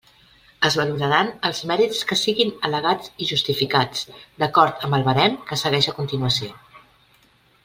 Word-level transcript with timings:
Es 0.67 0.75
valoraran 0.77 1.27
els 1.49 1.59
mèrits 1.71 1.99
que 2.11 2.17
siguin 2.21 2.55
al·legats 2.69 3.13
i 3.25 3.29
justificats 3.35 4.03
d'acord 4.43 4.85
amb 4.89 4.99
el 4.99 5.07
barem 5.11 5.37
que 5.51 5.63
segueix 5.65 5.91
a 5.93 5.97
continuació. 6.03 6.53